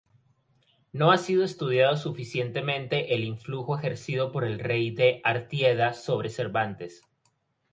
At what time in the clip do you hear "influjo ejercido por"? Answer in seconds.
3.23-4.43